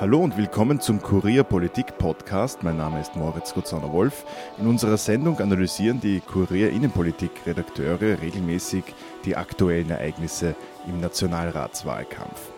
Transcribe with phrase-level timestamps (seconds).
[0.00, 2.62] Hallo und willkommen zum Kurier Politik Podcast.
[2.62, 4.24] Mein Name ist Moritz Gutzoner-Wolf.
[4.56, 8.84] In unserer Sendung analysieren die Kurier Innenpolitik-Redakteure regelmäßig
[9.24, 10.54] die aktuellen Ereignisse
[10.86, 12.52] im Nationalratswahlkampf.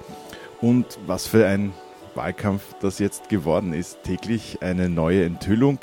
[0.61, 1.73] Und was für ein
[2.15, 4.03] Wahlkampf das jetzt geworden ist.
[4.03, 5.79] Täglich eine neue Enthüllung.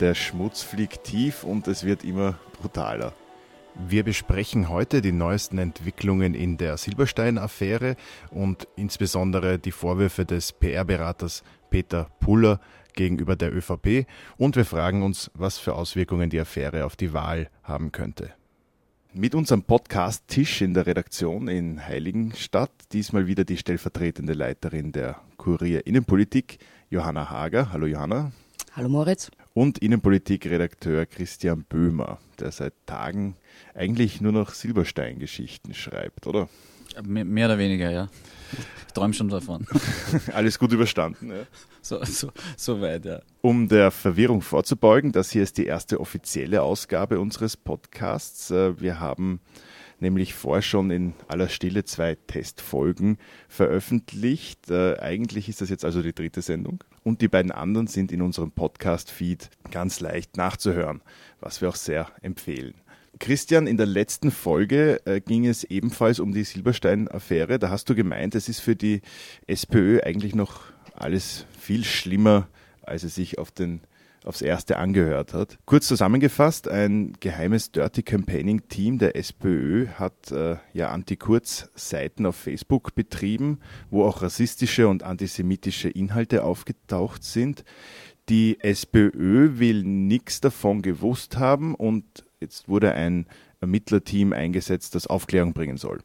[0.00, 3.12] Der Schmutz fliegt tief und es wird immer brutaler.
[3.74, 7.96] Wir besprechen heute die neuesten Entwicklungen in der Silberstein-Affäre
[8.30, 12.60] und insbesondere die Vorwürfe des PR-Beraters Peter Puller
[12.92, 14.06] gegenüber der ÖVP
[14.36, 18.34] und wir fragen uns, was für Auswirkungen die Affäre auf die Wahl haben könnte.
[19.14, 25.16] Mit unserem Podcast Tisch in der Redaktion in Heiligenstadt, diesmal wieder die stellvertretende Leiterin der
[25.38, 26.58] Kurier Innenpolitik,
[26.90, 27.72] Johanna Hager.
[27.72, 28.32] Hallo Johanna.
[28.74, 29.30] Hallo Moritz.
[29.54, 33.36] Und Innenpolitikredakteur Christian Böhmer, der seit Tagen
[33.74, 36.48] eigentlich nur noch Silberstein-Geschichten schreibt, oder?
[37.02, 38.08] Mehr, oder weniger, ja.
[38.86, 39.66] Ich träume schon davon.
[40.32, 41.46] Alles gut überstanden, ja.
[41.80, 43.20] So, so, so weit, ja.
[43.40, 48.50] Um der Verwirrung vorzubeugen, das hier ist die erste offizielle Ausgabe unseres Podcasts.
[48.50, 49.40] Äh, wir haben
[50.00, 54.70] nämlich vorher schon in aller Stille zwei Testfolgen veröffentlicht.
[54.70, 56.84] Äh, eigentlich ist das jetzt also die dritte Sendung.
[57.04, 61.02] Und die beiden anderen sind in unserem Podcast-Feed ganz leicht nachzuhören,
[61.40, 62.74] was wir auch sehr empfehlen.
[63.18, 67.58] Christian, in der letzten Folge äh, ging es ebenfalls um die Silberstein-Affäre.
[67.58, 69.00] Da hast du gemeint, es ist für die
[69.46, 70.62] SPÖ eigentlich noch
[70.94, 72.48] alles viel schlimmer,
[72.82, 73.80] als es sich auf den
[74.24, 75.58] aufs erste angehört hat.
[75.64, 82.94] Kurz zusammengefasst, ein geheimes Dirty Campaigning Team der SPÖ hat äh, ja Anti-Kurz-Seiten auf Facebook
[82.94, 83.60] betrieben,
[83.90, 87.64] wo auch rassistische und antisemitische Inhalte aufgetaucht sind.
[88.28, 93.26] Die SPÖ will nichts davon gewusst haben und Jetzt wurde ein
[93.60, 96.00] Ermittlerteam eingesetzt, das Aufklärung bringen soll.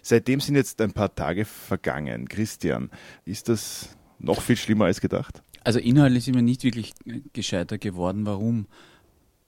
[0.00, 2.28] Seitdem sind jetzt ein paar Tage vergangen.
[2.28, 2.90] Christian,
[3.26, 5.42] ist das noch viel schlimmer als gedacht?
[5.64, 6.92] Also inhaltlich sind wir nicht wirklich
[7.32, 8.26] gescheiter geworden.
[8.26, 8.66] Warum?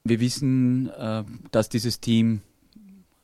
[0.05, 2.41] Wir wissen, äh, dass dieses Team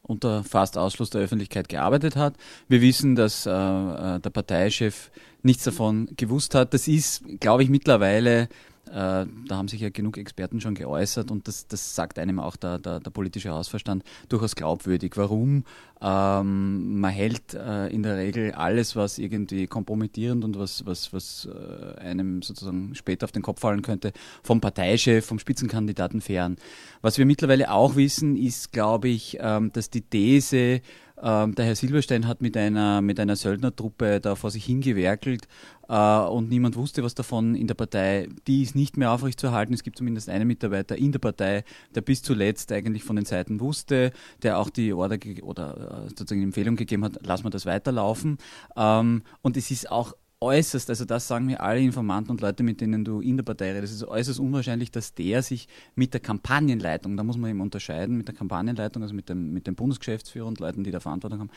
[0.02, 2.34] unter fast Ausschluss der Öffentlichkeit gearbeitet hat.
[2.68, 5.10] Wir wissen, dass äh, äh, der Parteichef
[5.42, 6.74] nichts davon gewusst hat.
[6.74, 8.48] Das ist, glaube ich, mittlerweile
[8.92, 12.78] da haben sich ja genug Experten schon geäußert und das, das sagt einem auch der,
[12.78, 15.12] der, der politische Hausverstand durchaus glaubwürdig.
[15.16, 15.64] Warum?
[16.02, 21.46] Ähm, man hält äh, in der Regel alles, was irgendwie kompromittierend und was, was, was
[21.46, 24.12] äh, einem sozusagen später auf den Kopf fallen könnte,
[24.42, 26.56] vom Parteichef, vom Spitzenkandidaten fern.
[27.02, 30.80] Was wir mittlerweile auch wissen, ist, glaube ich, ähm, dass die These,
[31.22, 35.46] ähm, der Herr Silberstein hat mit einer, mit einer Söldnertruppe da vor sich hingewerkelt
[35.88, 38.28] äh, und niemand wusste was davon in der Partei.
[38.46, 39.74] Die ist nicht mehr aufrechtzuerhalten.
[39.74, 41.64] Es gibt zumindest einen Mitarbeiter in der Partei,
[41.94, 46.42] der bis zuletzt eigentlich von den Seiten wusste, der auch die Order oder äh, sozusagen
[46.42, 48.38] Empfehlung gegeben hat, lass mal das weiterlaufen.
[48.76, 52.80] Ähm, und es ist auch äußerst, also das sagen mir alle Informanten und Leute, mit
[52.80, 56.20] denen du in der Partei redest, es ist äußerst unwahrscheinlich, dass der sich mit der
[56.20, 60.46] Kampagnenleitung, da muss man eben unterscheiden, mit der Kampagnenleitung, also mit dem, mit dem Bundesgeschäftsführer
[60.46, 61.50] und Leuten, die da Verantwortung haben,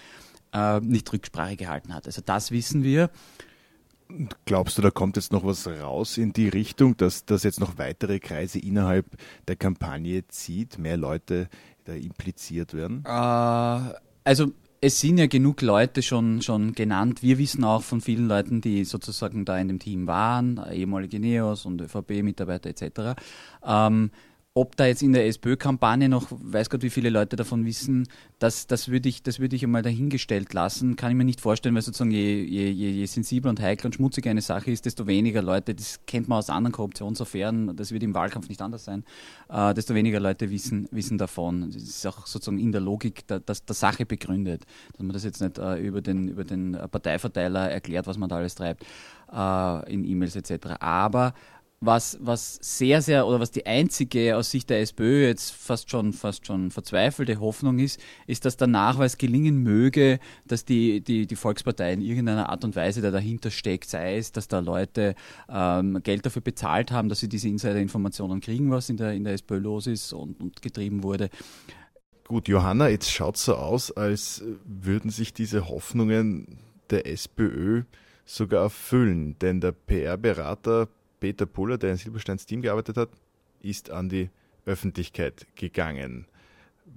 [0.54, 2.08] äh, nicht Rücksprache gehalten hat.
[2.08, 3.10] Also das wissen wir.
[4.46, 7.78] Glaubst du, da kommt jetzt noch was raus in die Richtung, dass das jetzt noch
[7.78, 9.06] weitere Kreise innerhalb
[9.48, 11.48] der Kampagne zieht, mehr Leute
[11.86, 13.04] da impliziert werden?
[13.06, 13.94] Äh,
[14.26, 14.52] also
[14.84, 17.24] es sind ja genug Leute schon, schon genannt.
[17.24, 21.66] Wir wissen auch von vielen Leuten, die sozusagen da in dem Team waren, ehemalige Neos
[21.66, 23.18] und ÖVP-Mitarbeiter etc.
[23.66, 24.12] Ähm,
[24.56, 28.68] ob da jetzt in der SPÖ-Kampagne noch, weiß Gott, wie viele Leute davon wissen, das,
[28.68, 30.96] das würde ich, das würde ich einmal dahingestellt lassen.
[30.96, 33.96] Kann ich mir nicht vorstellen, weil sozusagen je, je, je, je sensibler und heikler und
[33.96, 38.04] schmutziger eine Sache ist, desto weniger Leute, das kennt man aus anderen Korruptionsaffären, das wird
[38.04, 39.04] im Wahlkampf nicht anders sein,
[39.50, 41.72] äh, desto weniger Leute wissen, wissen davon.
[41.72, 45.24] Das ist auch sozusagen in der Logik der, der, der Sache begründet, dass man das
[45.24, 48.86] jetzt nicht äh, über, den, über den Parteiverteiler erklärt, was man da alles treibt,
[49.34, 50.76] äh, in E-Mails etc.
[50.80, 51.34] Aber
[51.86, 56.14] was, was sehr, sehr, oder was die einzige aus Sicht der SPÖ jetzt fast schon,
[56.14, 61.36] fast schon verzweifelte Hoffnung ist, ist, dass der Nachweis gelingen möge, dass die, die, die
[61.36, 65.16] Volkspartei in irgendeiner Art und Weise, der dahinter steckt, sei es, dass da Leute
[65.50, 69.34] ähm, Geld dafür bezahlt haben, dass sie diese Insider-Informationen kriegen, was in der, in der
[69.34, 71.30] SPÖ los ist und, und getrieben wurde.
[72.26, 76.60] Gut, Johanna, jetzt schaut so aus, als würden sich diese Hoffnungen
[76.90, 77.84] der SPÖ
[78.26, 80.88] sogar erfüllen, denn der PR-Berater
[81.24, 83.10] Peter Puller, der in Silbersteins Team gearbeitet hat,
[83.62, 84.30] ist an die
[84.66, 86.26] Öffentlichkeit gegangen.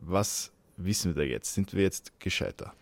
[0.00, 1.54] Was wissen wir da jetzt?
[1.54, 2.74] Sind wir jetzt gescheiter?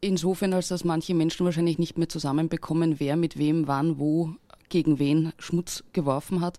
[0.00, 4.34] Insofern, als dass manche Menschen wahrscheinlich nicht mehr zusammenbekommen, wer mit wem, wann, wo,
[4.70, 6.58] gegen wen Schmutz geworfen hat.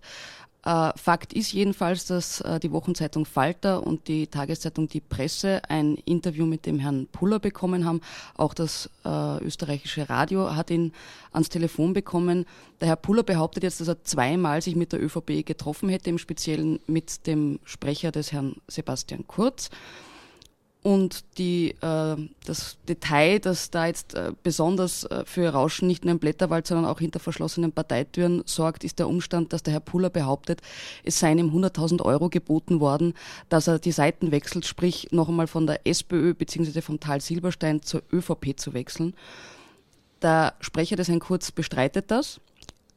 [0.64, 5.96] Äh, Fakt ist jedenfalls, dass äh, die Wochenzeitung Falter und die Tageszeitung Die Presse ein
[6.06, 8.00] Interview mit dem Herrn Puller bekommen haben.
[8.36, 10.92] Auch das äh, österreichische Radio hat ihn
[11.32, 12.46] ans Telefon bekommen.
[12.80, 16.18] Der Herr Puller behauptet jetzt, dass er zweimal sich mit der ÖVP getroffen hätte, im
[16.18, 19.70] Speziellen mit dem Sprecher des Herrn Sebastian Kurz.
[20.84, 26.12] Und die, äh, das Detail, das da jetzt äh, besonders äh, für Rauschen nicht nur
[26.12, 30.10] im Blätterwald, sondern auch hinter verschlossenen Parteitüren sorgt, ist der Umstand, dass der Herr Puller
[30.10, 30.60] behauptet,
[31.02, 33.14] es seien ihm 100.000 Euro geboten worden,
[33.48, 36.82] dass er die Seiten wechselt, sprich noch einmal von der SPÖ bzw.
[36.82, 39.14] vom Tal Silberstein zur ÖVP zu wechseln.
[40.20, 42.42] Der Sprecher des Herrn Kurz bestreitet das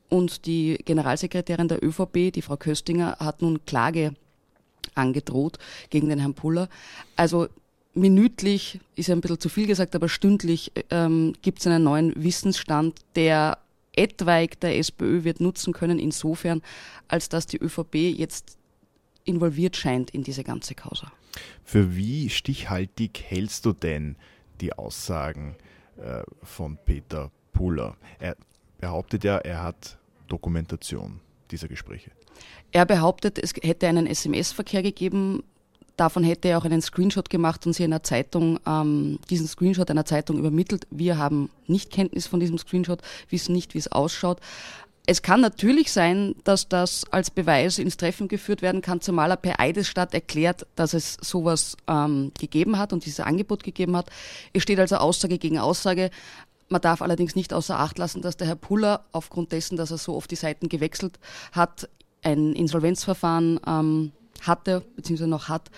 [0.09, 4.13] und die Generalsekretärin der ÖVP, die Frau Köstinger, hat nun Klage
[4.93, 5.57] angedroht
[5.89, 6.67] gegen den Herrn Puller.
[7.15, 7.47] Also
[7.97, 12.13] minütlich, ist ja ein bisschen zu viel gesagt, aber stündlich ähm, gibt es einen neuen
[12.21, 13.57] Wissensstand, der
[13.95, 16.61] etwaig der SPÖ wird nutzen können, insofern,
[17.07, 18.57] als dass die ÖVP jetzt
[19.25, 21.11] involviert scheint in diese ganze Causa.
[21.63, 24.15] Für wie stichhaltig hältst du denn
[24.61, 25.55] die Aussagen
[25.97, 27.97] äh, von Peter Puller?
[28.19, 28.37] Er
[28.79, 29.97] behauptet ja, er hat
[30.27, 31.19] Dokumentation
[31.51, 32.11] dieser Gespräche.
[32.71, 35.43] Er behauptet, es hätte einen SMS-Verkehr gegeben
[35.97, 40.05] Davon hätte er auch einen Screenshot gemacht und sie einer Zeitung, ähm, diesen Screenshot einer
[40.05, 40.85] Zeitung übermittelt.
[40.91, 44.39] Wir haben nicht Kenntnis von diesem Screenshot, wissen nicht, wie es ausschaut.
[45.07, 49.37] Es kann natürlich sein, dass das als Beweis ins Treffen geführt werden kann, zumal er
[49.37, 54.09] per Eidesstadt erklärt, dass es sowas ähm, gegeben hat und dieses Angebot gegeben hat.
[54.53, 56.11] Es steht also Aussage gegen Aussage.
[56.69, 59.97] Man darf allerdings nicht außer Acht lassen, dass der Herr Puller aufgrund dessen, dass er
[59.97, 61.17] so oft die Seiten gewechselt
[61.53, 61.89] hat,
[62.21, 64.11] ein Insolvenzverfahren ähm,
[64.41, 65.27] hatte bzw.
[65.27, 65.69] noch hat,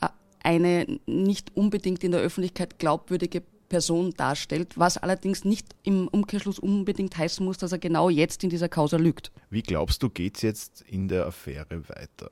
[0.00, 0.08] äh,
[0.42, 7.16] eine nicht unbedingt in der Öffentlichkeit glaubwürdige Person darstellt, was allerdings nicht im Umkehrschluss unbedingt
[7.16, 9.32] heißen muss, dass er genau jetzt in dieser Causa lügt.
[9.50, 12.30] Wie glaubst du, geht es jetzt in der Affäre weiter?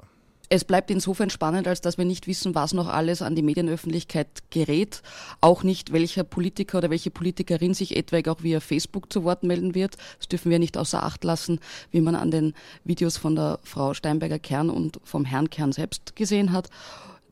[0.51, 4.29] Es bleibt insofern spannend, als dass wir nicht wissen, was noch alles an die Medienöffentlichkeit
[4.51, 5.03] gerät.
[5.41, 9.75] Auch nicht, welcher Politiker oder welche Politikerin sich etwaig auch via Facebook zu Wort melden
[9.75, 9.97] wird.
[10.19, 11.61] Das dürfen wir nicht außer Acht lassen,
[11.91, 12.55] wie man an den
[12.85, 16.69] Videos von der Frau Steinberger Kern und vom Herrn Kern selbst gesehen hat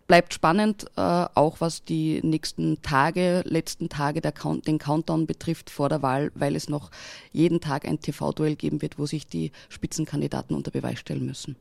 [0.09, 5.71] bleibt spannend, äh, auch was die nächsten Tage, letzten Tage der Count, den Countdown betrifft
[5.71, 6.91] vor der Wahl, weil es noch
[7.33, 11.57] jeden Tag ein TV-Duell geben wird, wo sich die Spitzenkandidaten unter Beweis stellen müssen.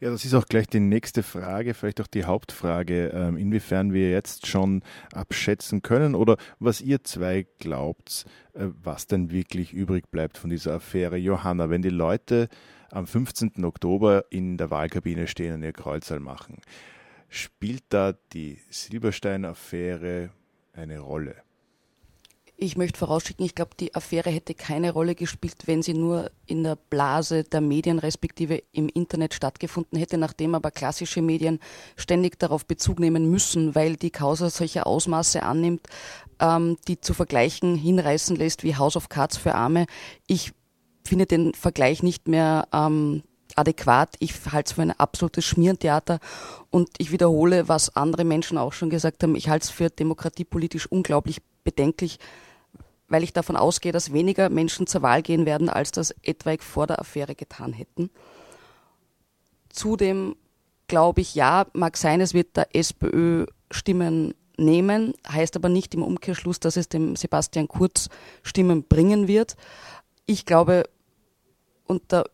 [0.00, 4.10] Ja, das ist auch gleich die nächste Frage, vielleicht auch die Hauptfrage, ähm, inwiefern wir
[4.10, 4.82] jetzt schon
[5.12, 10.74] abschätzen können oder was ihr zwei glaubt, äh, was denn wirklich übrig bleibt von dieser
[10.74, 11.16] Affäre.
[11.16, 12.48] Johanna, wenn die Leute
[12.90, 13.64] am 15.
[13.64, 16.60] Oktober in der Wahlkabine stehen und ihr Kreuzerl machen,
[17.28, 20.30] spielt da die Silberstein-Affäre
[20.72, 21.47] eine Rolle?
[22.60, 26.64] Ich möchte vorausschicken, ich glaube, die Affäre hätte keine Rolle gespielt, wenn sie nur in
[26.64, 31.60] der Blase der Medien respektive im Internet stattgefunden hätte, nachdem aber klassische Medien
[31.94, 35.86] ständig darauf Bezug nehmen müssen, weil die Causa solche Ausmaße annimmt,
[36.40, 39.86] ähm, die zu vergleichen hinreißen lässt wie House of Cards für Arme.
[40.26, 40.50] Ich
[41.04, 43.22] finde den Vergleich nicht mehr ähm,
[43.54, 44.16] adäquat.
[44.18, 46.18] Ich halte es für ein absolutes Schmierentheater
[46.70, 49.36] und ich wiederhole, was andere Menschen auch schon gesagt haben.
[49.36, 52.18] Ich halte es für demokratiepolitisch unglaublich bedenklich,
[53.08, 56.86] weil ich davon ausgehe, dass weniger Menschen zur Wahl gehen werden, als das etwaig vor
[56.86, 58.10] der Affäre getan hätten.
[59.70, 60.36] Zudem
[60.88, 66.02] glaube ich, ja, mag sein, es wird der SPÖ Stimmen nehmen, heißt aber nicht im
[66.02, 68.08] Umkehrschluss, dass es dem Sebastian Kurz
[68.42, 69.56] Stimmen bringen wird.
[70.26, 70.84] Ich glaube,
[71.86, 72.24] und da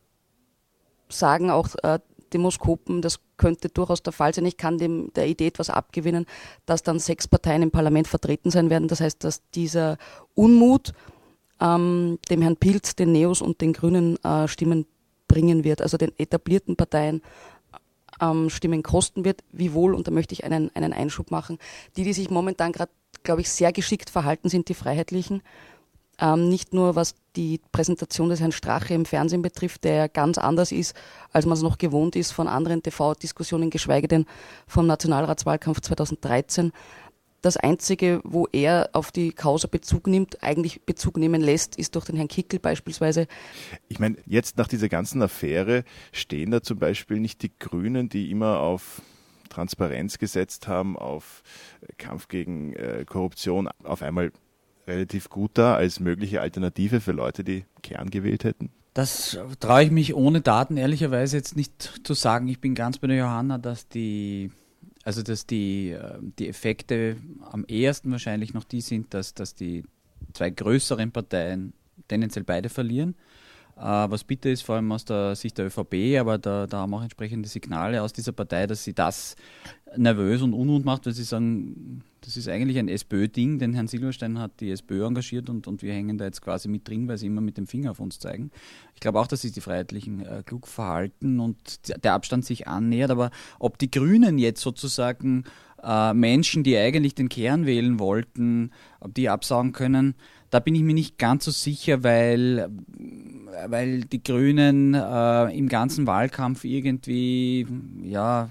[1.08, 1.99] sagen auch äh,
[2.34, 4.44] Demoskopen, das könnte durchaus der Fall sein.
[4.44, 6.26] Ich kann dem der Idee etwas abgewinnen,
[6.66, 8.88] dass dann sechs Parteien im Parlament vertreten sein werden.
[8.88, 9.96] Das heißt, dass dieser
[10.34, 10.92] Unmut
[11.60, 14.86] ähm, dem Herrn Pilz, den Neos und den Grünen äh, Stimmen
[15.28, 17.22] bringen wird, also den etablierten Parteien
[18.20, 19.42] ähm, Stimmen kosten wird.
[19.52, 21.58] Wiewohl, und da möchte ich einen, einen Einschub machen,
[21.96, 25.42] die, die sich momentan gerade, glaube ich, sehr geschickt verhalten, sind die Freiheitlichen
[26.18, 30.38] ähm, nicht nur was die Präsentation des Herrn Strache im Fernsehen betrifft, der ja ganz
[30.38, 30.94] anders ist,
[31.33, 34.26] als man es noch gewohnt ist von anderen TV-Diskussionen, geschweige denn
[34.66, 36.73] vom Nationalratswahlkampf 2013.
[37.42, 42.06] Das Einzige, wo er auf die Causa Bezug nimmt, eigentlich Bezug nehmen lässt, ist durch
[42.06, 43.26] den Herrn Kickel beispielsweise.
[43.88, 48.30] Ich meine, jetzt nach dieser ganzen Affäre stehen da zum Beispiel nicht die Grünen, die
[48.30, 49.02] immer auf
[49.50, 51.42] Transparenz gesetzt haben, auf
[51.99, 54.33] Kampf gegen äh, Korruption, auf einmal
[54.86, 58.70] relativ gut da als mögliche Alternative für Leute, die Kern gewählt hätten?
[58.94, 62.46] Das traue ich mich ohne Daten ehrlicherweise jetzt nicht zu sagen.
[62.46, 64.52] Ich bin ganz bei der Johanna, dass die,
[65.02, 67.16] also dass die, äh, die Effekte
[67.50, 69.84] am ehesten wahrscheinlich noch die sind, dass, dass die
[70.32, 71.72] zwei größeren Parteien
[72.06, 73.16] tendenziell beide verlieren.
[73.76, 76.95] Äh, was bitter ist, vor allem aus der Sicht der ÖVP, aber da, da haben
[76.95, 79.35] auch entsprechende Signale aus dieser Partei, dass sie das
[79.97, 84.38] nervös und unrund macht, weil sie sagen, das ist eigentlich ein SPÖ-Ding, denn Herrn Silberstein
[84.38, 87.26] hat die SPÖ engagiert und, und wir hängen da jetzt quasi mit drin, weil sie
[87.26, 88.50] immer mit dem Finger auf uns zeigen.
[88.95, 93.11] Ich glaube auch, dass sich die Freiheitlichen äh, klug verhalten und der Abstand sich annähert,
[93.11, 95.45] aber ob die Grünen jetzt sozusagen
[95.84, 100.14] äh, Menschen, die eigentlich den Kern wählen wollten, ob die absagen können,
[100.50, 102.70] da bin ich mir nicht ganz so sicher, weil,
[103.66, 107.66] weil die Grünen äh, im ganzen Wahlkampf irgendwie,
[108.02, 108.48] ja,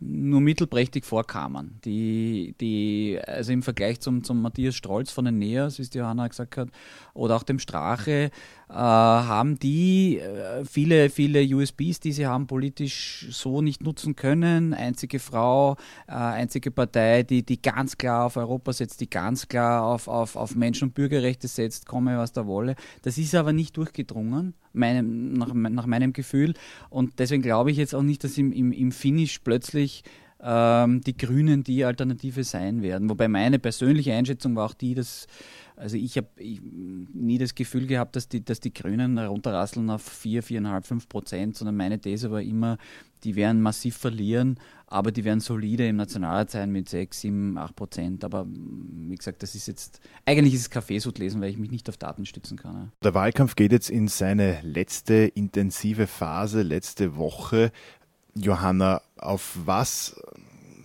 [0.00, 1.80] nur mittelprächtig vorkamen.
[1.84, 6.28] Die, die, also im Vergleich zum, zum Matthias Strolz von den Neas, wie es Johanna
[6.28, 6.68] gesagt hat,
[7.14, 8.30] oder auch dem Strache,
[8.74, 14.74] haben die äh, viele, viele USBs, die sie haben, politisch so nicht nutzen können.
[14.74, 19.84] Einzige Frau, äh, einzige Partei, die, die ganz klar auf Europa setzt, die ganz klar
[19.84, 22.74] auf, auf, auf Menschen- und Bürgerrechte setzt, komme was da wolle.
[23.02, 26.54] Das ist aber nicht durchgedrungen, meinem, nach, nach meinem Gefühl.
[26.90, 30.04] Und deswegen glaube ich jetzt auch nicht, dass im, im, im Finish plötzlich
[30.42, 33.10] ähm, die Grünen die Alternative sein werden.
[33.10, 35.26] Wobei meine persönliche Einschätzung war auch die, dass
[35.78, 40.42] also ich habe nie das Gefühl gehabt, dass die, dass die Grünen runterrasseln auf 4,
[40.42, 42.78] 4,5, 5 Prozent, sondern meine These war immer,
[43.24, 47.76] die werden massiv verlieren, aber die werden solide im Nationalrat sein mit 6, 7, 8
[47.76, 48.24] Prozent.
[48.24, 51.88] Aber wie gesagt, das ist jetzt, eigentlich ist es Kaffeesud lesen, weil ich mich nicht
[51.88, 52.92] auf Daten stützen kann.
[53.02, 57.70] Der Wahlkampf geht jetzt in seine letzte intensive Phase, letzte Woche.
[58.34, 60.20] Johanna, auf was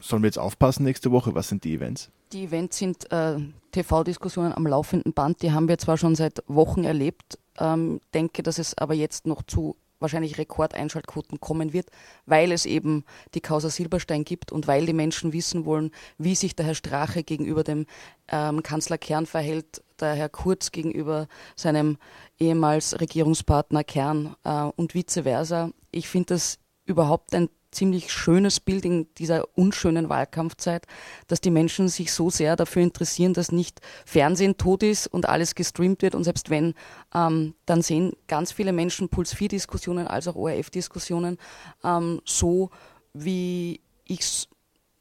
[0.01, 1.33] sollen wir jetzt aufpassen nächste Woche?
[1.33, 2.09] Was sind die Events?
[2.33, 3.37] Die Events sind äh,
[3.71, 5.41] TV-Diskussionen am laufenden Band.
[5.41, 9.43] Die haben wir zwar schon seit Wochen erlebt, ähm, denke, dass es aber jetzt noch
[9.43, 11.89] zu wahrscheinlich Rekordeinschaltquoten kommen wird,
[12.25, 16.55] weil es eben die Causa Silberstein gibt und weil die Menschen wissen wollen, wie sich
[16.55, 17.87] der Herr Strache gegenüber dem
[18.27, 21.97] ähm, Kanzler Kern verhält, der Herr Kurz gegenüber seinem
[22.37, 25.71] ehemals Regierungspartner Kern äh, und vice versa.
[25.91, 30.85] Ich finde das überhaupt ein ziemlich schönes Bild in dieser unschönen Wahlkampfzeit,
[31.27, 35.55] dass die Menschen sich so sehr dafür interessieren, dass nicht Fernsehen tot ist und alles
[35.55, 36.15] gestreamt wird.
[36.15, 36.73] Und selbst wenn,
[37.13, 41.37] ähm, dann sehen ganz viele Menschen Puls 4 Diskussionen als auch ORF Diskussionen
[41.83, 42.69] ähm, so,
[43.13, 44.47] wie ich es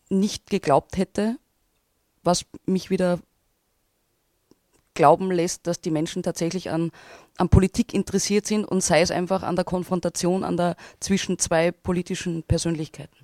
[0.08, 1.38] nicht geglaubt hätte,
[2.22, 3.18] was mich wieder
[4.94, 6.90] glauben lässt, dass die Menschen tatsächlich an,
[7.36, 11.72] an Politik interessiert sind und sei es einfach an der Konfrontation an der, zwischen zwei
[11.72, 13.16] politischen Persönlichkeiten.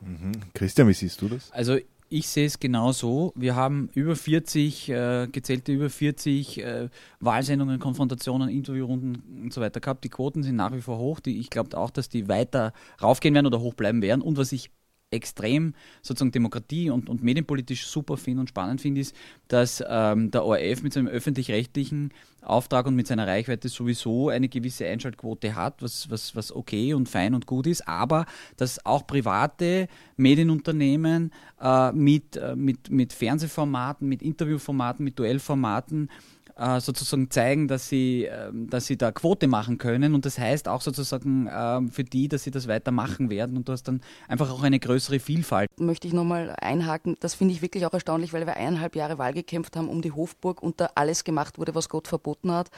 [0.00, 0.32] Mhm.
[0.54, 1.50] Christian, wie siehst du das?
[1.52, 1.78] Also
[2.10, 3.32] ich sehe es genau so.
[3.34, 6.88] Wir haben über 40, äh, gezählte über 40 äh,
[7.20, 10.04] Wahlsendungen, Konfrontationen, Interviewrunden und so weiter gehabt.
[10.04, 11.20] Die Quoten sind nach wie vor hoch.
[11.20, 14.20] Die, ich glaube auch, dass die weiter raufgehen werden oder hoch bleiben werden.
[14.20, 14.70] Und was ich
[15.14, 19.14] extrem sozusagen Demokratie und, und medienpolitisch super finde und spannend finde, ist,
[19.48, 24.86] dass ähm, der ORF mit seinem öffentlich-rechtlichen Auftrag und mit seiner Reichweite sowieso eine gewisse
[24.86, 29.88] Einschaltquote hat, was, was, was okay und fein und gut ist, aber dass auch private
[30.16, 36.10] Medienunternehmen äh, mit, äh, mit, mit Fernsehformaten, mit Interviewformaten, mit Duellformaten
[36.56, 40.14] äh, sozusagen zeigen, dass sie, ähm, dass sie da Quote machen können.
[40.14, 43.56] Und das heißt auch sozusagen ähm, für die, dass sie das weitermachen werden.
[43.56, 45.68] Und du hast dann einfach auch eine größere Vielfalt.
[45.78, 49.32] Möchte ich nochmal einhaken, das finde ich wirklich auch erstaunlich, weil wir eineinhalb Jahre Wahl
[49.32, 52.70] gekämpft haben um die Hofburg und da alles gemacht wurde, was Gott verboten hat.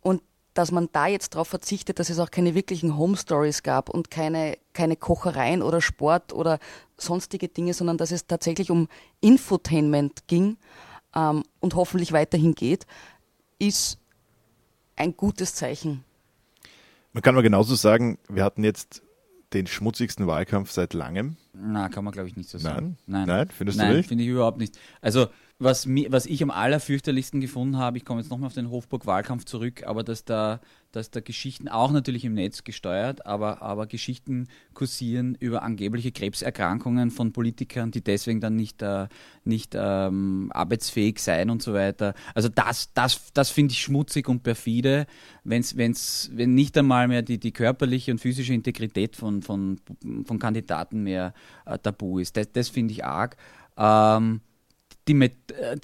[0.00, 0.22] Und
[0.54, 4.10] dass man da jetzt darauf verzichtet, dass es auch keine wirklichen Home Stories gab und
[4.10, 6.58] keine, keine Kochereien oder Sport oder
[6.96, 8.88] sonstige Dinge, sondern dass es tatsächlich um
[9.20, 10.56] Infotainment ging
[11.16, 12.86] ähm, und hoffentlich weiterhin geht,
[13.58, 13.98] ist
[14.94, 16.04] ein gutes Zeichen.
[17.12, 19.02] Man kann aber genauso sagen, wir hatten jetzt
[19.52, 21.36] den schmutzigsten Wahlkampf seit langem.
[21.54, 22.98] Na, kann man glaube ich nicht so sagen.
[23.06, 23.26] Nein?
[23.26, 24.08] Nein, Nein findest Nein, du nicht?
[24.08, 24.78] finde ich überhaupt nicht.
[25.00, 29.46] Also was, was ich am allerfürchterlichsten gefunden habe, ich komme jetzt nochmal auf den Hofburg-Wahlkampf
[29.46, 30.60] zurück, aber dass da,
[30.92, 37.10] dass da Geschichten auch natürlich im Netz gesteuert, aber, aber Geschichten kursieren über angebliche Krebserkrankungen
[37.10, 39.08] von Politikern, die deswegen dann nicht, äh,
[39.44, 42.12] nicht ähm, arbeitsfähig seien und so weiter.
[42.34, 45.06] Also das, das, das finde ich schmutzig und perfide,
[45.42, 49.80] wenn's, wenn's, wenn nicht einmal mehr die, die körperliche und physische Integrität von, von,
[50.26, 51.32] von Kandidaten mehr
[51.64, 52.36] äh, tabu ist.
[52.36, 53.38] Das, das finde ich arg.
[53.78, 54.42] Ähm,
[55.08, 55.34] die, Met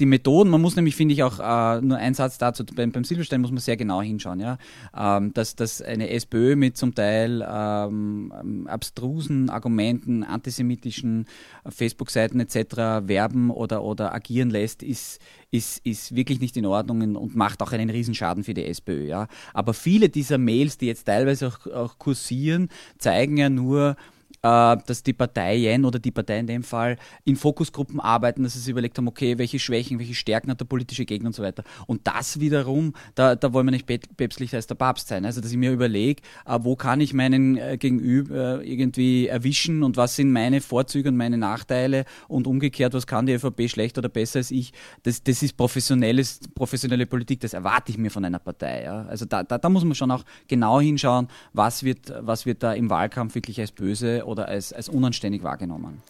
[0.01, 3.05] die Methoden, man muss nämlich, finde ich, auch äh, nur ein Satz dazu, beim, beim
[3.05, 4.59] Silberstein muss man sehr genau hinschauen, ja.
[4.97, 11.27] Ähm, dass, dass eine SPÖ mit zum Teil ähm, abstrusen Argumenten, antisemitischen
[11.69, 13.07] Facebook-Seiten etc.
[13.07, 17.73] werben oder, oder agieren lässt, ist, ist, ist wirklich nicht in Ordnung und macht auch
[17.73, 19.29] einen Riesenschaden für die SPÖ, ja.
[19.55, 23.95] Aber viele dieser Mails, die jetzt teilweise auch, auch kursieren, zeigen ja nur, äh,
[24.43, 28.71] dass die Parteien oder die Partei in dem Fall in Fokusgruppen arbeiten, dass sie sich
[28.71, 31.63] überlegt haben, okay, welche Schwächen, welche Stärken hat der politische Gegner und so weiter.
[31.87, 35.25] Und das wiederum, da, da wollen wir nicht päpstlicher als der Papst sein.
[35.25, 39.83] Also, dass ich mir überlege, äh, wo kann ich meinen äh, Gegenüber äh, irgendwie erwischen
[39.83, 44.01] und was sind meine Vorzüge und meine Nachteile und umgekehrt, was kann die ÖVP schlechter
[44.01, 44.73] oder besser als ich.
[45.03, 48.85] Das, das ist professionelles, professionelle Politik, das erwarte ich mir von einer Partei.
[48.85, 49.05] Ja.
[49.07, 52.73] Also da, da, da muss man schon auch genau hinschauen, was wird, was wird da
[52.73, 56.03] im Wahlkampf wirklich als böse oder als, als unanständig wahrgenommen.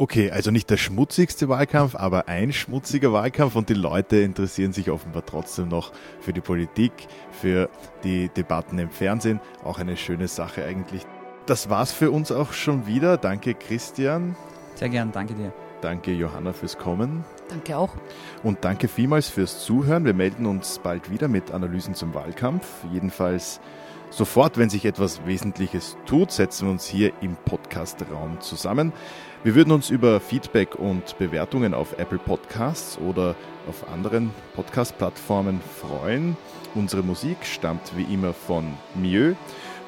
[0.00, 4.90] Okay, also nicht der schmutzigste Wahlkampf, aber ein schmutziger Wahlkampf und die Leute interessieren sich
[4.90, 6.92] offenbar trotzdem noch für die Politik,
[7.32, 7.68] für
[8.04, 9.40] die Debatten im Fernsehen.
[9.64, 11.02] Auch eine schöne Sache eigentlich.
[11.46, 13.16] Das war's für uns auch schon wieder.
[13.16, 14.36] Danke Christian.
[14.76, 15.52] Sehr gern, danke dir.
[15.80, 17.24] Danke Johanna fürs Kommen.
[17.48, 17.90] Danke auch.
[18.44, 20.04] Und danke vielmals fürs Zuhören.
[20.04, 22.66] Wir melden uns bald wieder mit Analysen zum Wahlkampf.
[22.92, 23.60] Jedenfalls
[24.10, 28.92] Sofort, wenn sich etwas Wesentliches tut, setzen wir uns hier im Podcast-Raum zusammen.
[29.44, 33.36] Wir würden uns über Feedback und Bewertungen auf Apple Podcasts oder
[33.68, 36.36] auf anderen Podcast-Plattformen freuen.
[36.74, 39.36] Unsere Musik stammt wie immer von Mieux.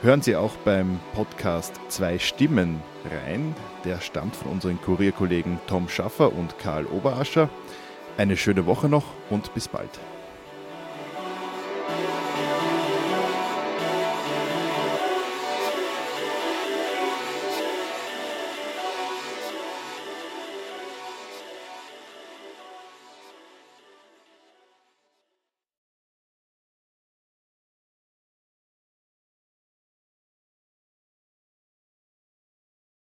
[0.03, 2.83] Hören Sie auch beim Podcast Zwei Stimmen
[3.25, 3.55] rein.
[3.85, 7.49] Der stammt von unseren Kurierkollegen Tom Schaffer und Karl Oberascher.
[8.19, 9.99] Eine schöne Woche noch und bis bald.